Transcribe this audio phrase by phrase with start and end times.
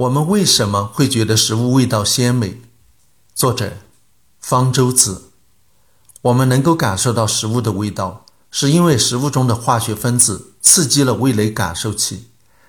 [0.00, 2.62] 我们为什么会觉得食物味道鲜美？
[3.34, 3.74] 作者：
[4.40, 5.24] 方舟子。
[6.22, 12.28] 我们能够感受到食物的味道，是因为食物中的化学分子刺激了味蕾感受器。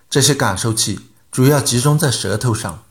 [0.09, 0.99] 这些感受器
[1.31, 2.83] 主要集中在舌头上，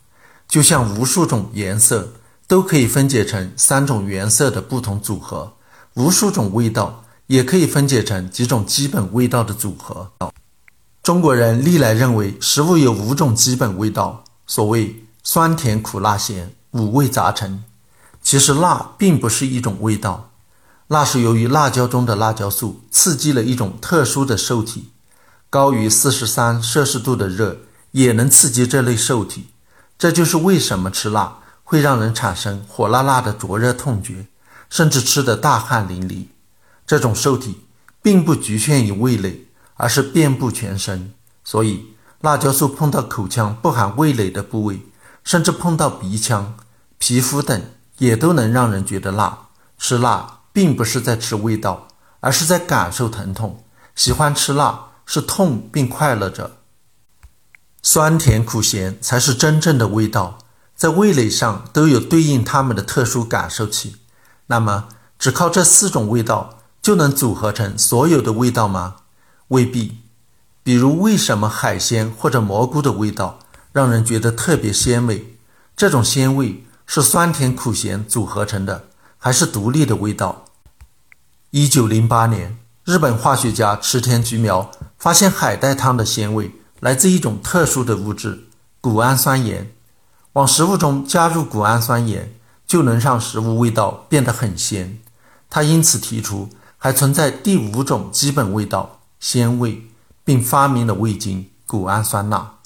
[0.49, 2.15] 就像无数种颜色
[2.49, 5.53] 都可以分解成三种原色的不同组合，
[5.93, 10.11] 无数种味道也可以分解成几种基本味道的组合。
[11.03, 14.25] 中国人历来认为食物有五种基本味道。
[14.51, 17.63] 所谓酸甜苦辣咸五味杂陈，
[18.21, 20.33] 其实辣并不是一种味道，
[20.89, 24.89] 辣是由于辣椒中的辣椒素刺激了一种特殊的受体，
[25.49, 27.59] 高于四十三摄氏度的热
[27.93, 29.51] 也能刺激这类受体，
[29.97, 34.27] 这就是为什么吃辣会让人产生火辣辣的灼热痛觉，
[34.69, 36.27] 甚至吃得大汗淋漓。
[36.85, 37.61] 这种受体
[38.03, 41.15] 并不局限于味蕾，而是遍布全身，
[41.45, 41.87] 所以。
[42.21, 44.83] 辣椒素碰到口腔不含味蕾的部位，
[45.25, 46.55] 甚至碰到鼻腔、
[46.99, 47.63] 皮肤等，
[47.97, 49.47] 也都能让人觉得辣。
[49.79, 51.89] 吃辣并不是在吃味道，
[52.21, 53.65] 而是在感受疼痛。
[53.95, 56.59] 喜欢吃辣是痛并快乐着。
[57.83, 60.37] 酸甜苦咸才是真正的味道，
[60.77, 63.97] 在味蕾上都有对应它们的特殊感受器。
[64.49, 68.97] 那么，只靠这四种味道就能组合成所有的味道吗？
[69.49, 70.03] 未必。
[70.71, 73.41] 比如，为什么海鲜或者蘑菇的味道
[73.73, 75.35] 让人觉得特别鲜美？
[75.77, 78.85] 这种鲜味是酸甜苦咸组合成的，
[79.19, 80.45] 还是独立的味道？
[81.51, 88.45] 一九零八年，日本化学家池田菊苗发现海带汤的鲜味来自一种特殊的物质——
[88.81, 89.73] 谷氨酸盐。
[90.35, 92.33] 往食物中加入谷氨酸盐，
[92.65, 95.01] 就能让食物味道变得很鲜。
[95.49, 99.90] 他因此提出，还存在第五种基本味道——鲜味。
[100.31, 102.59] 并发明了味精谷氨酸钠。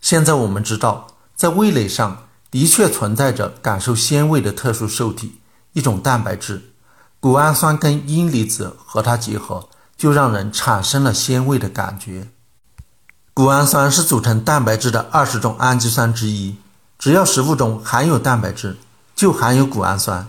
[0.00, 5.38] 现在我们知道，在味蕾上的确存在着感受鲜味的特殊受体，
[5.74, 6.72] 一种蛋白质。
[7.20, 9.68] 谷氨酸跟阴离子和它结合，
[9.98, 12.28] 就让人产生了鲜味的感觉。
[13.34, 16.56] 谷氨酸是组成蛋白质的二十种氨基酸之一。
[16.98, 18.78] 只要食物中含有蛋白质，
[19.14, 20.26] 就含有谷氨酸。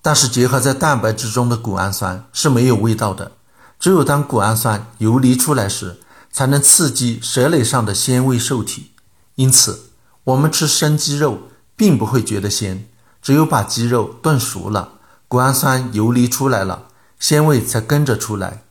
[0.00, 3.32] 但是结合在蛋白质中的谷氨酸是没有味道的，
[3.80, 5.98] 只有当谷氨酸游离出来时。
[6.32, 8.92] 才能刺激舌蕾上的鲜味受体，
[9.34, 9.90] 因此
[10.24, 12.86] 我们吃生鸡肉并不会觉得鲜，
[13.20, 14.92] 只有把鸡肉炖熟了，
[15.26, 16.86] 谷氨酸游离出来了，
[17.18, 18.62] 鲜味才跟着出来。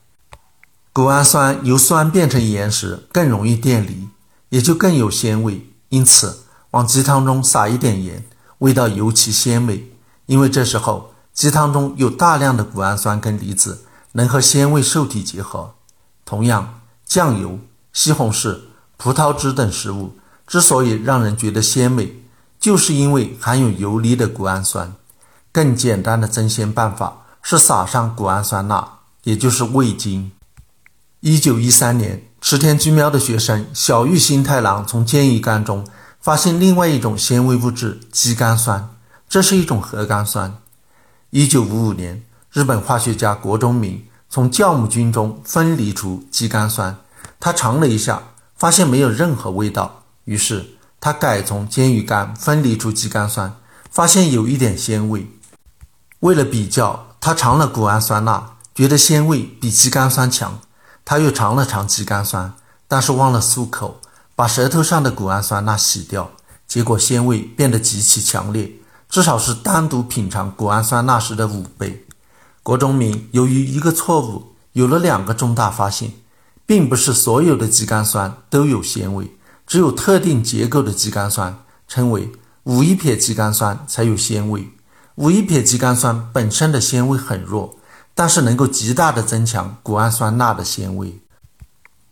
[0.92, 4.08] 谷氨酸由酸变成盐时更容易电离，
[4.48, 5.70] 也就更有鲜味。
[5.90, 8.24] 因此，往鸡汤中撒一点盐，
[8.58, 9.92] 味道尤其鲜美，
[10.26, 15.74] 因为这时候鸡汤中有大量的谷氨酸跟离子能和鲜味受体结合。
[16.24, 16.79] 同样。
[17.10, 17.58] 酱油、
[17.92, 18.56] 西红柿、
[18.96, 20.16] 葡萄汁等食物
[20.46, 22.08] 之所以让人觉得鲜美，
[22.60, 24.94] 就是因为含有游离的谷氨酸。
[25.50, 30.30] 更简单的增鲜办法是撒上谷氨酸钠，也就是味精。
[31.18, 35.84] 一九一三年，池田菊苗的学生小玉新太郎从煎鱼干中
[36.20, 38.88] 发现另外一种鲜味物质——肌苷酸，
[39.28, 40.56] 这是一种核苷酸。
[41.30, 42.22] 一九五五年，
[42.52, 44.04] 日本化学家国中明。
[44.32, 46.96] 从酵母菌中分离出肌苷酸，
[47.40, 48.22] 他尝了一下，
[48.54, 50.04] 发现没有任何味道。
[50.24, 50.64] 于是
[51.00, 53.52] 他改从煎鱼干分离出肌苷酸，
[53.90, 55.26] 发现有一点鲜味。
[56.20, 60.60] 为了比较，他尝了谷氨酸钠，觉得鲜味比肌苷酸强。
[61.04, 62.54] 他又尝了尝肌苷酸，
[62.86, 64.00] 但是忘了漱口，
[64.36, 66.30] 把舌头上的谷氨酸钠洗掉，
[66.68, 68.70] 结果鲜味变得极其强烈，
[69.08, 72.06] 至少是单独品尝谷氨酸钠时的五倍。
[72.62, 76.12] 国中明由于一个错误，有了两个重大发现，
[76.66, 79.32] 并不是所有的肌苷酸都有鲜味，
[79.66, 82.30] 只有特定结构的肌苷酸，称为
[82.64, 84.68] 五一撇肌苷酸才有鲜味。
[85.16, 87.76] 五一撇肌苷酸本身的鲜味很弱，
[88.14, 91.18] 但是能够极大的增强谷氨酸钠的鲜味。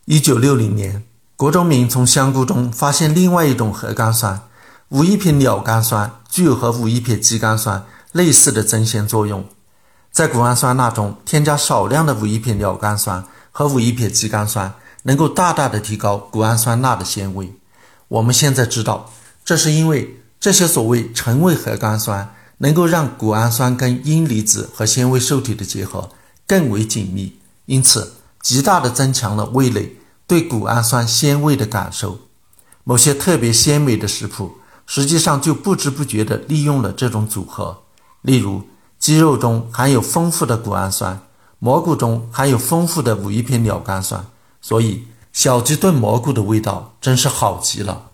[0.07, 1.05] 一九六零年，
[1.37, 4.43] 国中明从香菇中发现另外一种核苷酸
[4.89, 9.45] 五一撇鸟苷酸，具有和五一撇肌苷酸类似的增鲜作用。
[10.19, 14.75] 在谷氨酸钠中添加少量的五一撇鸟苷酸和五一撇肌苷酸，
[15.05, 17.53] 能够大大的提高谷氨酸钠的鲜味。
[18.09, 19.13] 我们现在知道，
[19.45, 26.11] 这是因为这些所谓成味核苷酸能够让谷氨酸跟阴离子和鲜味受体的结合
[26.49, 32.19] 更为紧密，因此极大的增强了味蕾对谷氨酸鲜味的感受。
[32.83, 37.85] 某些特别鲜美的食谱，实际上就不知不觉地利用了这种组合，
[38.23, 38.65] 例如。
[39.09, 41.19] 鸡肉中含有丰富的谷氨酸，
[41.61, 44.27] 蘑菇中含有丰富的五一撇鸟苷酸，
[44.61, 48.11] 所以小鸡炖蘑菇的味道真是好极了。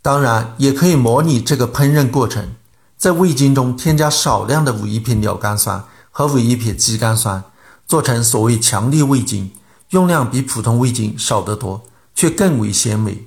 [0.00, 2.54] 当然，也可以模拟这个烹饪过程，
[2.96, 7.44] 在味精中添加少量的五一撇鸟苷酸和五一撇肌苷酸，
[7.86, 9.52] 做成所谓强力味精，
[9.90, 11.82] 用量比普通味精少得多，
[12.14, 13.26] 却更为鲜美。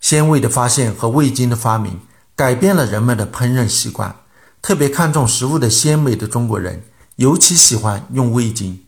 [0.00, 1.98] 鲜味的发现和味精的发明，
[2.36, 4.14] 改变了人们的烹饪习惯。
[4.64, 6.84] 特别看重食物的鲜美的中国人，
[7.16, 8.82] 尤其喜欢用味精。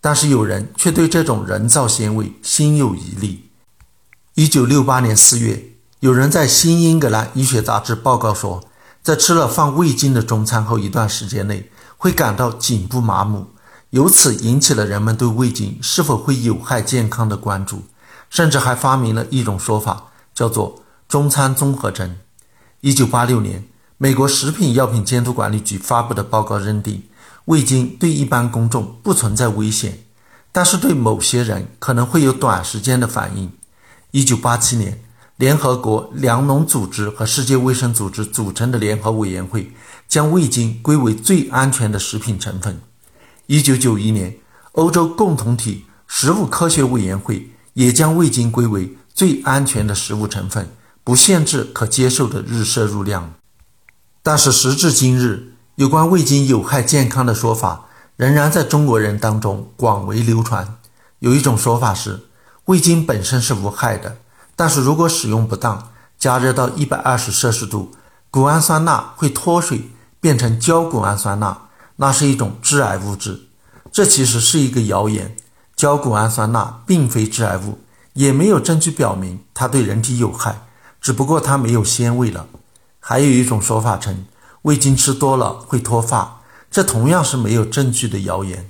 [0.00, 3.48] 但是有人却对这种人造鲜味心有疑虑。
[4.34, 8.64] 一九六八年四月，有人在《新英格兰医学杂志》报告说，
[9.00, 13.46] 在吃了放味精的中餐后一段时间内，会感到颈部麻木，
[13.90, 17.84] 由此引起了人们对味精是否会有害健康的关注，
[18.28, 22.16] 甚至还发明了一种说法，叫做“中餐综合征”。
[22.82, 23.64] 一九八六年，
[24.02, 27.04] 美国食品药品监督管理局发布的报告认定。
[27.44, 30.00] 味精对一般公众不存在危险，
[30.50, 33.52] 但是对某些人可能会有短时间的反应。
[34.10, 35.00] 一九八七年，
[35.36, 39.70] 联合国粮农组织和世界卫生组织组成的联合委员会
[40.08, 42.80] 将味精归为最安全的食品成分。
[43.46, 44.36] 一九九一年，
[44.72, 50.68] 欧洲共同体食物科学委员会也将味精归为最安全的食物成分，
[51.04, 53.32] 不限制可接受的日摄入量。
[54.24, 60.76] 但是时至今日，有关味精有害健康的说法仍然在中国人当中广为流传。
[61.18, 62.20] 有一种说法是，
[62.66, 64.18] 味精本身是无害的，
[64.54, 67.90] 但是如果使用不当，加热到一百二十摄氏度，
[68.30, 69.90] 谷氨酸钠会脱水
[70.20, 73.48] 变成焦谷氨酸钠，那是一种致癌物质。
[73.90, 75.34] 这其实是一个谣言，
[75.74, 77.80] 焦谷氨酸钠并非致癌物，
[78.12, 80.62] 也没有证据表明它对人体有害，
[81.00, 82.46] 只不过它没有鲜味了。
[83.04, 84.24] 还有一种说法称。
[84.62, 86.40] 味精吃多了会脱发，
[86.70, 88.68] 这同样是没有证据的谣言。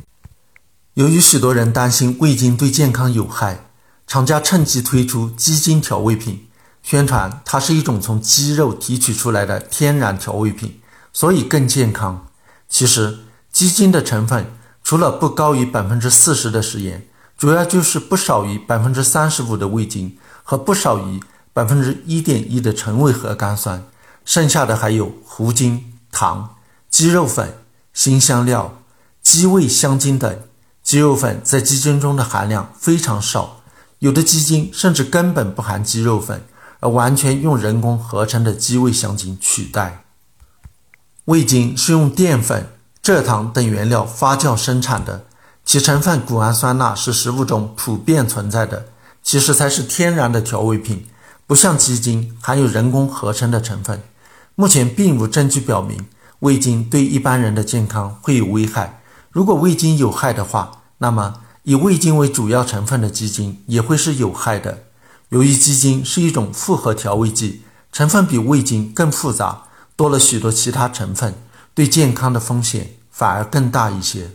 [0.95, 3.67] 由于许多人担心味精对健康有害，
[4.07, 6.47] 厂家趁机推出鸡精调味品，
[6.83, 10.81] 宣传它是一种从鸡肉提取出来的天然调味品，
[11.13, 12.27] 所以更健康。
[12.71, 13.19] 其实，
[13.53, 14.51] 鸡精的成分
[14.83, 17.07] 除了不高于百分之四十的食盐，
[17.37, 21.21] 主要就是不少于百分之三十五的味精和不少于
[21.53, 23.85] 百分之一点一的纯味核苷酸。
[24.25, 26.57] 剩下的还有糊精、糖、
[26.89, 27.59] 鸡肉粉、
[27.93, 28.83] 辛香料、
[29.23, 30.41] 鸡味香精等。
[30.83, 33.61] 鸡肉粉在鸡精中的含量非常少，
[34.01, 36.43] 有的鸡精甚至根本不含鸡肉粉，
[36.81, 40.05] 而完全用人工合成的鸡味香精取代。
[41.27, 42.69] 味精是用淀粉、
[43.01, 45.25] 蔗糖等原料发酵生产的，
[45.65, 48.87] 其成分谷氨酸钠是食物中普遍存在的，
[49.23, 51.07] 其实才是天然的调味品，
[51.47, 54.03] 不像鸡精含有人工合成的成分。
[54.63, 56.07] 目前并无证据表明
[56.39, 59.03] 味精对一般人的健康会有危害。
[59.33, 64.85] 如果味精有害的话，那么以味精为主要成分的鸡精也会是有害的。
[65.31, 69.65] 由于鸡精是一种复合调味剂，成分比味精更复杂，
[69.97, 71.35] 多了许多其他成分，
[71.75, 74.31] 对健康的风险反而更大一些。